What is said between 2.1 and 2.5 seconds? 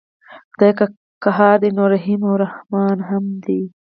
او